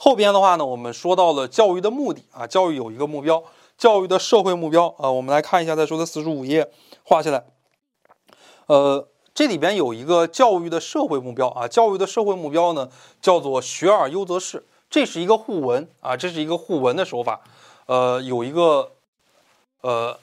[0.00, 3.42] 后边的话呢，我们说到了教育的目的啊，教育有一个目标，
[3.76, 6.70] 教育的社会目标啊，我们来看一下，再说的四十五页
[7.02, 7.44] 画下来，
[8.66, 12.88] 呃，这里边有一个教育的社会目标啊，教育的社会目标呢
[13.20, 17.40] 叫做学而优则仕，这是一个互文啊，这是一个互文的手法，
[17.86, 18.92] 呃，有一个
[19.80, 20.16] 呃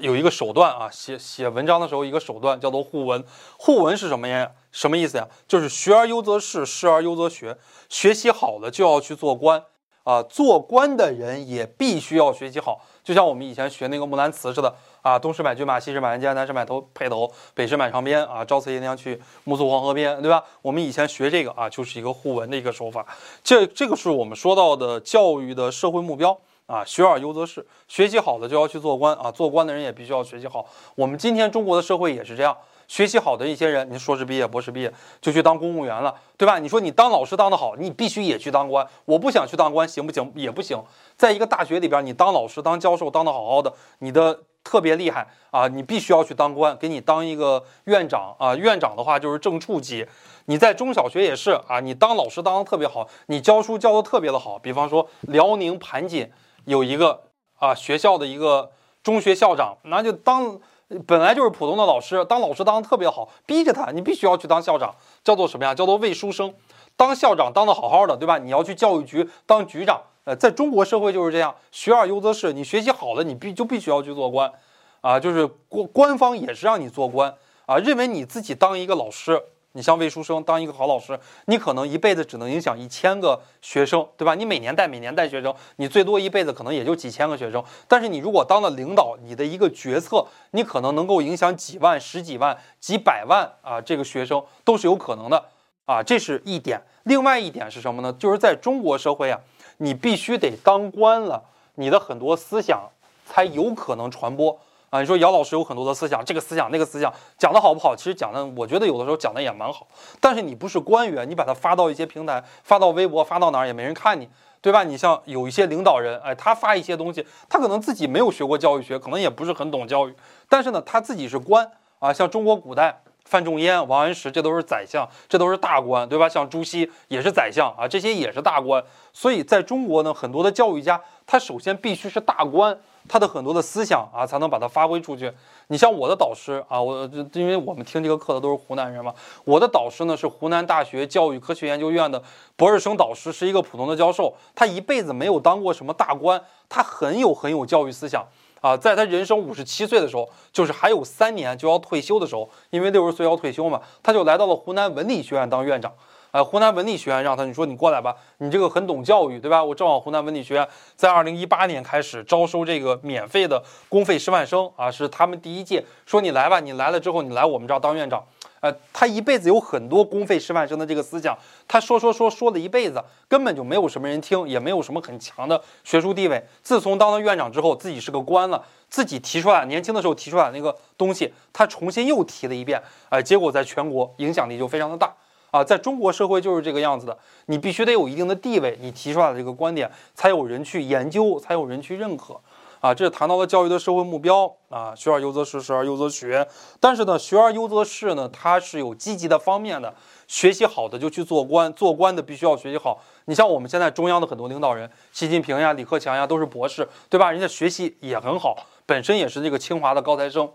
[0.00, 3.22] 有一个手段啊，写写文章的时候一个手段叫做互文，
[3.56, 4.50] 互文是什么呀？
[4.72, 5.26] 什么意思呀？
[5.46, 7.56] 就是学而优则仕，仕而优则学。
[7.88, 9.62] 学习好了就要去做官
[10.04, 12.80] 啊，做官的人也必须要学习好。
[13.02, 18.44] 就像我们以前学那个《木兰辞》似的啊，东市买骏马，西市买鞍鞯，南市买头辔头，北市买长鞭啊。
[18.44, 20.44] 朝辞爷娘去，暮宿黄河边，对吧？
[20.62, 23.04] 我们以前学这个啊，就是一个互文的一个手法。
[23.42, 26.38] 这这个是我们说到的教育的社会目标
[26.70, 26.84] 啊。
[26.84, 30.64] 学而优则仕，学习好的就要去做官啊，做官的人也必须要学习好。
[30.94, 32.56] 我们今天中国的社会也是这样。
[32.88, 36.58] 学习好的一些人，你硕士毕业、博士毕业就去当公务员了，对吧？
[36.58, 38.84] 你说你当老师当得好，你必须也去当官。
[39.04, 40.32] 我不想去当官，行不行？
[40.34, 40.76] 也不行。
[41.16, 48.56] 在一个大学里边，你当老师、当教授当得好好的，你的特别厉害啊，你必须要去当官，给你当一个院长啊。
[48.56, 50.04] 院长的话就是正处级。
[50.46, 54.58] 你在中小学也是啊，你当老师当得特别好，你教书教得特别的好。
[54.58, 56.28] 比方说辽宁盘锦
[56.70, 57.24] 有一个
[57.58, 58.70] 啊学校的一个
[59.02, 60.60] 中学校长，那就当。
[61.06, 65.72] 本来就是普通的老师，当老师当的特别好，逼着他，你必须要去当校长，叫做什么呀？
[65.72, 66.52] 叫做魏书生。
[66.96, 68.38] 当校长当的好好的，对吧？
[68.38, 70.02] 你要去教育局当局长。
[70.24, 72.52] 呃，在中国社会就是这样，学而优则仕。
[72.52, 74.52] 你学习好了，你必就必须要去做官，
[75.00, 79.40] 啊，就是官官方也是让你做官啊，认为你自己当一个老师。
[79.72, 84.34] 你像魏书生当一个好老师，你可能一辈子只能影响一千个学生，对吧？
[84.34, 87.62] 你每年带每年带学生，你最多一辈子可能也就几千个学生。
[87.86, 95.44] 但是你如果当了领导，你的一个决策，你可能能够影响几万、十几万、几百万啊，这个学生都是有可能的
[95.84, 96.82] 啊，这是一点。
[97.04, 98.12] 另外一点是什么呢？
[98.14, 99.38] 就是在中国社会啊，
[99.78, 101.44] 你必须得当官了，
[101.76, 102.90] 你的很多思想
[103.24, 104.58] 才有可能传播。
[104.90, 107.94] 啊，你说姚老师有很多的思想，这个思想那个思想讲的好不好？
[107.94, 109.86] 其实讲的，我觉得有的时候讲的也蛮好。
[110.18, 114.28] 但是你不是官员，你把它发到一些平台，发到微博，发到哪儿也没人看你，
[114.60, 114.82] 对吧？
[114.82, 120.14] 你像有一些领导人，哎，他发一些东西，他可能自己没有学过教育学，可能也不是很懂教育，
[120.48, 121.70] 但是呢，他自己是官
[122.00, 122.12] 啊。
[122.12, 126.28] 像中国古代，范仲淹、王安石，这都是宰相，这都是大官，对吧？
[126.28, 128.82] 像朱熹也是宰相啊，这些也是大官。
[129.12, 132.76] 所以在中国呢，很多的教育家，他首先必须是大官。
[133.08, 135.32] 他的很多的思想啊，才能把它发挥出去。
[135.68, 142.22] 你像我的导师啊，我因为我们听这个课的都是湖南人嘛，我的导师呢是湖南大学教育科学研究院的
[142.56, 144.34] 博士生导师，是一个普通的教授。
[144.54, 148.26] 他一辈子没有当过什么大官，他很有很有教育思想
[148.60, 148.76] 啊。
[148.76, 155.92] 在他人生五十七岁的时候，就是还有三年就要退休的时候，因为六十岁要退休嘛，他就来到了湖南文理学院当院长。
[156.32, 159.62] 呃，湖南文理学院让他，你说你过来吧，你这个很懂教育，对吧？
[159.64, 168.24] 我正好湖南文理学院在二零一八年开始招收这个免费的公费师范生啊，是他们第一届，说你来吧，你来了之后，你来我们这儿当院长。
[168.60, 171.34] 呃，他一辈子有很多公费师范生的这个思想，
[171.66, 176.44] 他说说说说了一辈子，根本就没有什么人听，也没有什么很强的学术地位。
[176.62, 185.10] 自从当了院长之后，自己是个官了，自己提出来，年轻的时候提出来那个东西，他重新又提了一遍，哎，结果在全国影响力就非常的大。
[185.50, 187.16] 啊，在中国社会就是这个样子的，
[187.46, 192.40] 你必须得有一定的地位，你提出来的这个观点才有人去研究，才有人去认可。
[192.80, 196.48] 啊，这是谈到了教育的社会目标啊，学而优则仕，仕而优则学。
[196.80, 199.92] 但是呢，学而优则仕呢，它是有积极的方面的，
[200.26, 202.98] 学习好的就去做官，做官的必须要学习好。
[203.26, 207.30] 你像我们现在中央的很多领导人，习近平呀、李克强呀，都是博士，对吧？
[207.30, 208.56] 人家学习也很好，
[208.86, 210.50] 本身也是这个清华的高材生。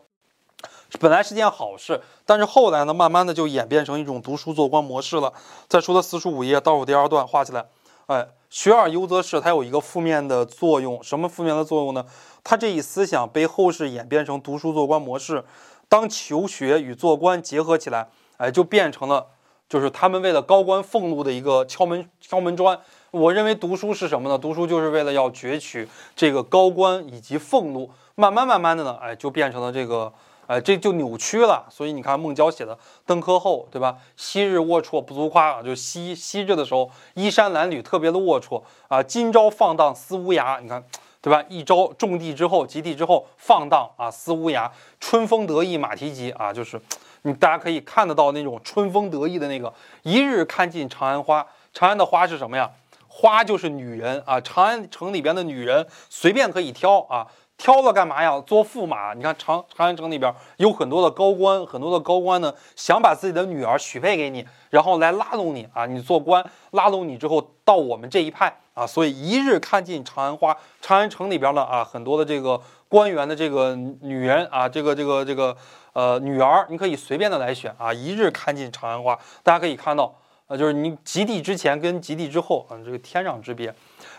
[1.00, 5.34] 本来是件好事，但是后来呢，慢慢的就演变成一种读书做官模式了。
[5.68, 7.66] 再说的四十五页倒数第二段画起来，
[8.06, 12.06] 哎，学而优则仕，它有一个负面的作用，什么负面的作用呢？
[12.44, 15.44] 它这一思想被后世演变成读书做官模式，
[15.90, 18.08] 当求学与做官结合起来，
[18.38, 19.26] 哎，就变成了
[19.68, 22.80] 就是他们为了高官俸禄的一个敲门敲门砖。
[23.12, 24.38] 我认为读书是什么呢？
[24.38, 30.14] 读书就是为了要攫取这个高官以及俸禄，慢慢慢慢的呢，哎，就变成了这个。
[30.48, 31.66] 哎，这就扭曲了。
[31.70, 32.76] 所以你看孟郊写的
[33.06, 33.98] 《登科后》，对吧？
[34.16, 39.02] 昔日龌龊不足夸啊，就昔昔日的时候衣衫褴褛，特别的龌龊啊。
[39.02, 40.84] 今朝放荡思无涯，你看，
[41.22, 41.44] 对吧？
[41.50, 44.70] 一朝种地之后，及地之后放荡啊，思无涯。
[45.00, 46.80] 春风得意马蹄疾啊，就是
[47.24, 49.74] 你大家可以看得到那种春风得意的那个。
[50.04, 52.70] 一日看尽长安花，长安的花是什么呀？
[53.08, 57.26] 花就是女人啊，长安城里边的女人随便可以挑啊。
[57.58, 58.40] 挑了干嘛呀？
[58.42, 59.14] 做驸马。
[59.14, 65.86] 你看长长安城里边有很多的高官，很多的高官呢想把自己的女儿许配给你，然后来拉拢你啊。
[65.86, 68.86] 你做官拉拢你之后，到我们这一派啊。
[68.86, 75.56] 所以一日看尽长安花，长安城里边呢啊，很多的这个官员的这个女人啊，这个这个这个
[75.94, 77.94] 呃女儿，你可以随便的来选啊。
[77.94, 80.14] 一日看尽长安花，大家可以看到
[80.48, 83.74] 啊，就是你及第之前跟及第之后啊，这个天壤之别。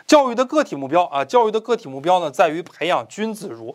[0.06, 3.74] 教育的个体目标啊，教育的个体目标呢，在于培养君子如。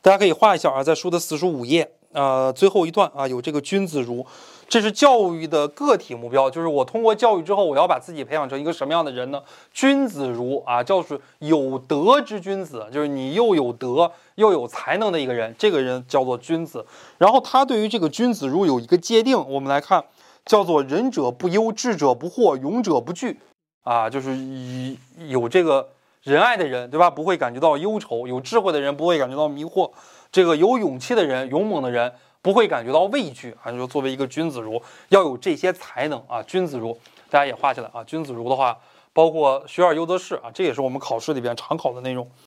[0.00, 4.24] 大家可以画一下啊，在书的四十五页呃最后一段啊，有这个君子如，
[4.68, 9.42] 这是教育的个体目标，就是我通过教育之后，我要把自己培养成一个什么样的人呢？
[9.72, 16.86] 君子如啊，就是有德之君子，就是你又有德又有才能的一个人，这个人叫做君子。
[17.18, 20.04] 然后他对于这个君子如有一个界定，我们来看，
[20.44, 23.40] 叫做仁者不忧，智者不惑，勇者不惧。
[23.86, 24.98] 啊，就是以
[25.28, 25.88] 有这个
[26.24, 27.08] 仁爱的人，对吧？
[27.08, 29.88] 不会感觉到忧愁；有智慧的人不会感觉到迷惑；
[30.32, 32.12] 这个有勇气的人、勇猛的人
[32.42, 33.56] 不会感觉到畏惧。
[33.62, 36.42] 啊，就作为一个君子如，要有这些才能啊。
[36.42, 36.98] 君子如，
[37.30, 38.02] 大家也画起来啊。
[38.02, 38.76] 君子如的话，
[39.12, 42.28] 包括学而优则仕啊，这也是我们考试里边常考的内容。